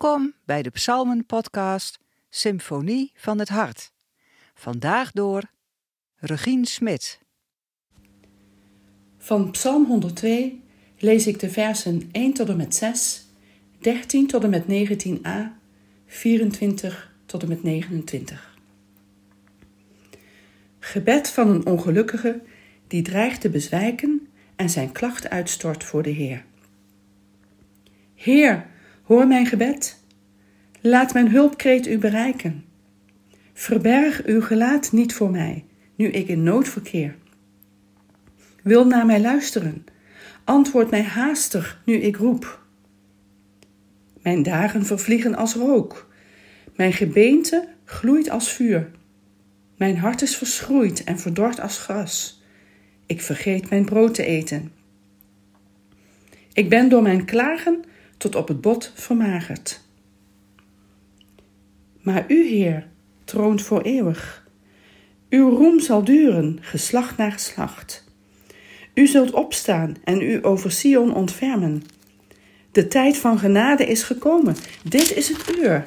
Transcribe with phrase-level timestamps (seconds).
[0.00, 1.98] Welkom bij de Psalmen-podcast
[2.30, 3.92] Symfonie van het Hart.
[4.54, 5.42] Vandaag door
[6.16, 7.20] Regine Smit.
[9.18, 10.62] Van Psalm 102
[10.98, 13.26] lees ik de versen 1 tot en met 6,
[13.78, 15.58] 13 tot en met 19a,
[16.06, 18.58] 24 tot en met 29.
[20.78, 22.42] Gebed van een ongelukkige
[22.86, 26.44] die dreigt te bezwijken en zijn klacht uitstort voor de Heer.
[28.14, 28.76] Heer,
[29.08, 30.02] Hoor mijn gebed.
[30.80, 32.64] Laat mijn hulpkreet u bereiken.
[33.52, 37.16] Verberg uw gelaat niet voor mij, nu ik in nood verkeer.
[38.62, 39.84] Wil naar mij luisteren.
[40.44, 42.62] Antwoord mij haastig, nu ik roep.
[44.22, 46.10] Mijn dagen vervliegen als rook.
[46.76, 48.90] Mijn gebeente gloeit als vuur.
[49.76, 52.42] Mijn hart is verschroeid en verdord als gras.
[53.06, 54.72] Ik vergeet mijn brood te eten.
[56.52, 57.86] Ik ben door mijn klagen
[58.18, 59.80] tot op het bot vermagerd.
[62.00, 62.86] Maar u, Heer,
[63.24, 64.46] troont voor eeuwig.
[65.30, 68.04] Uw roem zal duren, geslacht na geslacht.
[68.94, 71.82] U zult opstaan en u over Sion ontfermen.
[72.72, 75.82] De tijd van genade is gekomen, dit is het uur.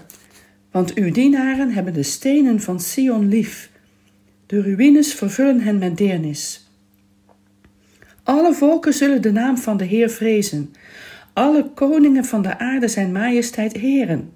[0.72, 3.70] Want uw dienaren hebben de stenen van Sion lief.
[4.46, 6.70] De ruïnes vervullen hen met deernis.
[8.24, 10.74] Alle volken zullen de naam van de Heer vrezen.
[11.34, 14.34] Alle koningen van de aarde zijn majesteit heren.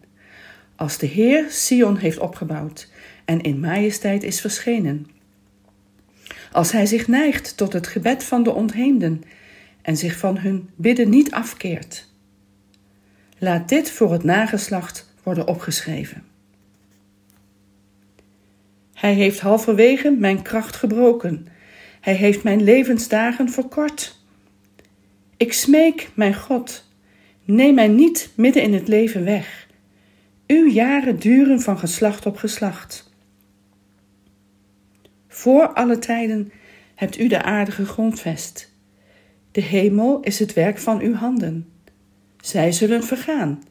[0.76, 2.90] Als de Heer Sion heeft opgebouwd
[3.26, 5.08] en in majesteit is verschenen.
[6.52, 9.24] Als hij zich neigt tot het gebed van de ontheemden
[9.82, 12.10] en zich van hun bidden niet afkeert.
[13.38, 16.24] Laat dit voor het nageslacht worden opgeschreven.
[18.94, 21.48] Hij heeft halverwege mijn kracht gebroken.
[22.02, 24.20] Hij heeft mijn levensdagen verkort.
[25.38, 26.85] Ik smeek, mijn God,
[27.46, 29.68] neem mij niet midden in het leven weg.
[30.48, 33.14] Uw jaren duren van geslacht op geslacht.
[35.28, 36.52] Voor alle tijden
[36.96, 38.74] hebt u de aarde gegrondvest.
[39.52, 41.70] De hemel is het werk van uw handen.
[42.38, 43.64] Zij zullen vergaan,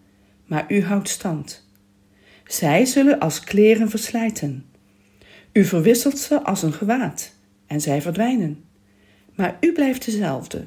[0.47, 1.69] maar u houdt stand.
[2.45, 4.67] Zij zullen als kleren verslijten.
[5.53, 7.35] U verwisselt ze als een gewaad
[7.67, 8.65] en zij verdwijnen.
[9.35, 10.65] Maar u blijft dezelfde.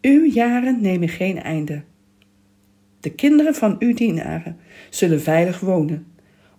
[0.00, 1.82] Uw jaren nemen geen einde.
[3.02, 4.58] De kinderen van uw dienaren
[4.90, 6.12] zullen veilig wonen.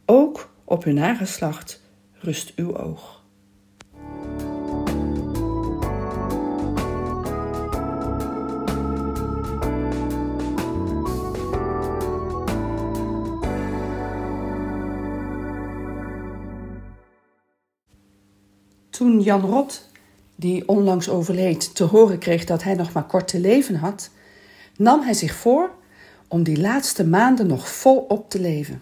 [0.06, 1.82] Ook op hun nageslacht
[2.14, 3.24] rust uw oog.
[18.90, 19.90] Toen Jan Rot
[20.36, 24.12] die onlangs overleed, te horen kreeg dat hij nog maar kort te leven had,
[24.78, 25.72] nam hij zich voor
[26.34, 28.82] om die laatste maanden nog volop te leven.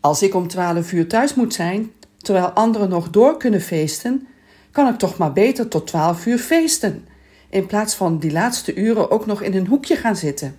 [0.00, 4.26] Als ik om twaalf uur thuis moet zijn, terwijl anderen nog door kunnen feesten,
[4.70, 7.06] kan ik toch maar beter tot twaalf uur feesten,
[7.50, 10.56] in plaats van die laatste uren ook nog in een hoekje gaan zitten.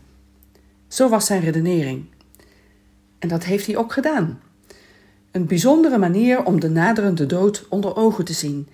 [0.87, 2.05] Zo was zijn redenering.
[3.19, 4.41] En dat heeft hij ook gedaan.
[5.31, 8.67] Een bijzondere manier om de naderende dood onder ogen te zien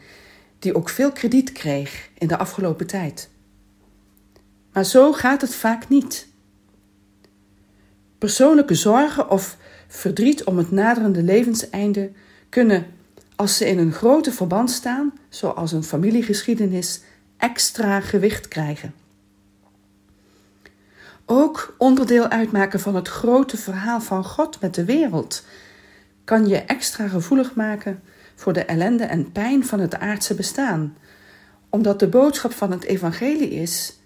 [0.60, 3.30] die ook veel krediet kreeg in de afgelopen tijd.
[4.74, 6.30] Maar zo gaat het vaak niet.
[8.22, 12.12] Persoonlijke zorgen of verdriet om het naderende levenseinde
[12.50, 12.86] kunnen,
[13.36, 17.02] als ze in een grote verband staan, zoals een familiegeschiedenis,
[17.38, 18.94] extra gewicht krijgen.
[21.26, 25.46] Ook onderdeel uitmaken van het grote verhaal van God met de wereld
[26.24, 28.02] kan je extra gevoelig maken
[28.36, 30.98] voor de ellende en pijn van het aardse bestaan,
[31.70, 34.00] omdat de boodschap van het evangelie is: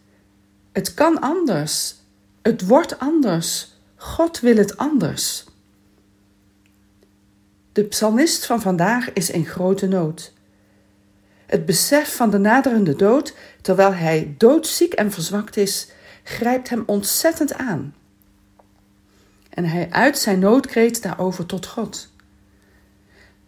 [0.71, 1.95] het kan anders,
[2.41, 3.73] het wordt anders,
[4.05, 5.45] God wil het anders.
[7.71, 10.33] De psalmist van vandaag is in grote nood.
[11.45, 15.87] Het besef van de naderende dood, terwijl hij doodziek en verzwakt is,
[16.23, 17.95] grijpt hem ontzettend aan.
[19.49, 22.09] En hij uit zijn noodkreet daarover tot God.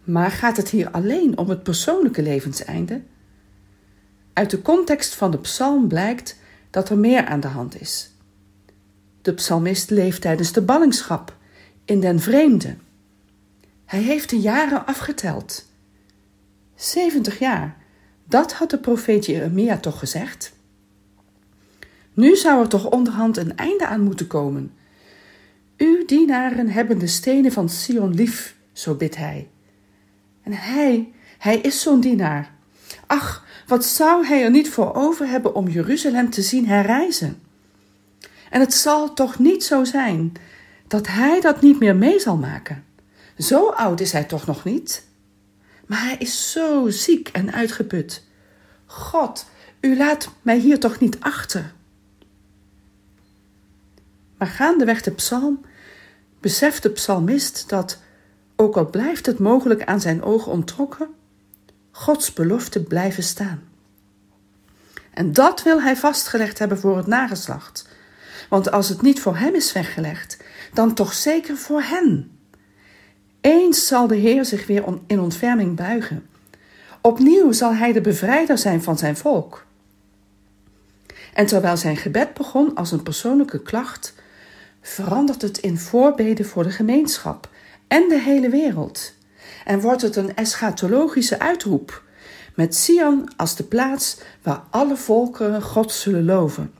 [0.04, 3.02] Maar gaat het hier alleen om het persoonlijke levenseinde?
[4.34, 6.38] Uit de context van de psalm blijkt
[6.70, 8.12] dat er meer aan de hand is.
[9.28, 11.38] De psalmist leeft tijdens de ballingschap,
[11.86, 12.76] in den vreemde.
[13.86, 15.66] Hij heeft de jaren afgeteld.
[16.76, 17.78] 70 jaar,
[18.28, 20.54] dat had de profeet Jeremia toch gezegd?
[22.14, 24.74] Nu zou er toch onderhand een einde aan moeten komen.
[25.78, 29.48] Uw dienaren hebben de stenen van Sion lief, zo bidt hij.
[30.44, 32.52] En hij, hij is zo'n dienaar.
[33.08, 37.46] Ach, wat zou hij er niet voor over hebben om Jeruzalem te zien herrijzen?
[38.58, 40.34] En het zal toch niet zo zijn
[40.88, 42.84] dat hij dat niet meer mee zal maken.
[43.38, 45.08] Zo oud is hij toch nog niet?
[45.86, 48.24] Maar hij is zo ziek en uitgeput.
[48.86, 49.46] God,
[49.80, 51.74] u laat mij hier toch niet achter?
[54.38, 55.62] Maar gaandeweg de psalm
[56.40, 58.02] beseft de psalmist dat,
[58.56, 61.08] ook al blijft het mogelijk aan zijn ogen ontrokken,
[61.92, 63.64] Gods belofte blijven staan.
[65.14, 67.96] En dat wil hij vastgelegd hebben voor het nageslacht.
[68.50, 70.38] Want als het niet voor hem is weggelegd,
[70.74, 72.32] dan toch zeker voor hen.
[73.42, 76.28] Eens zal de Heer zich weer in ontferming buigen.
[77.02, 79.66] Opnieuw zal hij de bevrijder zijn van zijn volk.
[81.34, 84.14] En terwijl zijn gebed begon als een persoonlijke klacht,
[84.82, 87.50] verandert het in voorbeden voor de gemeenschap
[87.88, 89.14] en de hele wereld.
[89.66, 92.04] En wordt het een eschatologische uitroep,
[92.56, 96.74] met Sion als de plaats waar alle volkeren God zullen loven.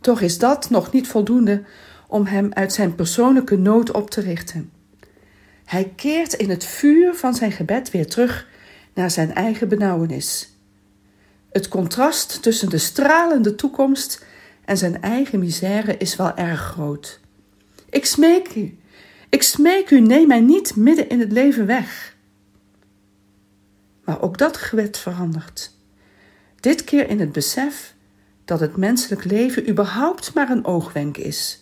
[0.00, 1.62] Toch is dat nog niet voldoende
[2.06, 4.70] om hem uit zijn persoonlijke nood op te richten.
[5.64, 8.46] Hij keert in het vuur van zijn gebed weer terug
[8.94, 10.54] naar zijn eigen benauwenis.
[11.52, 14.24] Het contrast tussen de stralende toekomst
[14.64, 17.20] en zijn eigen misère is wel erg groot.
[17.90, 18.78] Ik smeek u,
[19.28, 22.16] ik smeek u, neem mij niet midden in het leven weg.
[24.04, 25.72] Maar ook dat gewet verandert.
[26.60, 27.94] Dit keer in het besef
[28.50, 31.60] dat het menselijk leven überhaupt maar een oogwenk is.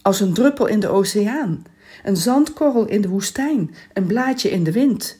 [0.00, 1.64] Als een druppel in de oceaan,
[2.02, 5.18] een zandkorrel in de woestijn, een blaadje in de wind.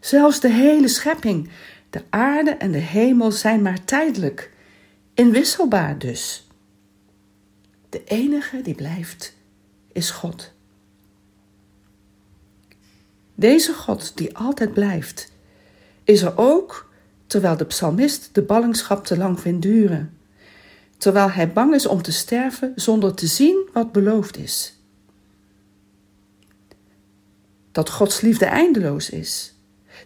[0.00, 1.50] Zelfs de hele schepping,
[1.90, 4.50] de aarde en de hemel zijn maar tijdelijk,
[5.14, 6.48] inwisselbaar dus.
[7.88, 9.36] De enige die blijft
[9.92, 10.52] is God.
[13.34, 15.32] Deze God die altijd blijft,
[16.04, 16.85] is er ook
[17.36, 20.18] terwijl de psalmist de ballingschap te lang vindt duren,
[20.98, 24.78] terwijl hij bang is om te sterven zonder te zien wat beloofd is.
[27.72, 29.54] Dat Gods liefde eindeloos is,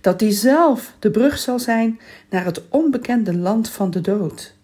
[0.01, 2.01] dat die zelf de brug zal zijn
[2.31, 4.55] naar het onbekende land van de dood,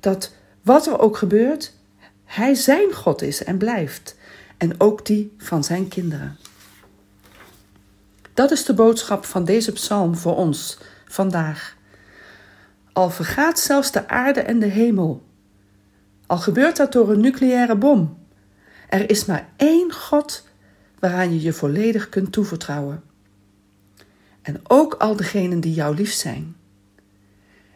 [0.00, 1.74] dat wat er ook gebeurt,
[2.24, 4.16] hij zijn God is en blijft,
[4.56, 6.36] en ook die van zijn kinderen.
[8.34, 11.78] Dat is de boodschap van deze psalm voor ons vandaag.
[12.92, 15.26] Al vergaat zelfs de aarde en de hemel,
[16.26, 18.18] al gebeurt dat door een nucleaire bom,
[18.88, 20.48] er is maar één God
[20.98, 23.02] waaraan je je volledig kunt toevertrouwen.
[24.42, 26.56] En ook al degenen die jou lief zijn.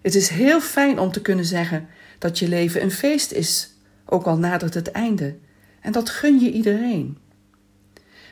[0.02, 1.88] Het is heel fijn om te kunnen zeggen
[2.18, 3.72] dat je leven een feest is,
[4.06, 5.36] ook al nadert het einde,
[5.80, 7.18] en dat gun je iedereen.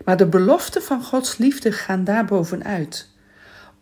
[0.05, 3.09] Maar de beloften van Gods liefde gaan daarbovenuit.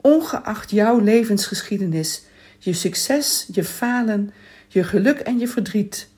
[0.00, 2.22] Ongeacht jouw levensgeschiedenis,
[2.60, 4.30] je succes, je falen,
[4.68, 6.08] je geluk en je verdriet,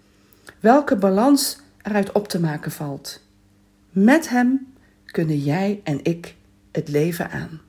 [0.61, 3.21] welke balans eruit op te maken valt.
[3.91, 4.73] Met Hem
[5.07, 6.35] kunnen jij en ik
[6.73, 7.61] het leven aan.